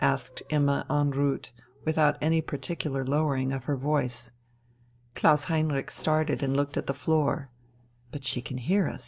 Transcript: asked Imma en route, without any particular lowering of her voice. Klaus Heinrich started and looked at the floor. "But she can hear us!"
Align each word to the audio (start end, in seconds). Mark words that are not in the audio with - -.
asked 0.03 0.41
Imma 0.49 0.83
en 0.89 1.11
route, 1.11 1.51
without 1.85 2.17
any 2.23 2.41
particular 2.41 3.05
lowering 3.05 3.51
of 3.51 3.65
her 3.65 3.75
voice. 3.75 4.31
Klaus 5.13 5.43
Heinrich 5.43 5.91
started 5.91 6.41
and 6.41 6.57
looked 6.57 6.75
at 6.75 6.87
the 6.87 6.95
floor. 6.95 7.51
"But 8.11 8.23
she 8.25 8.41
can 8.41 8.57
hear 8.57 8.87
us!" 8.87 8.99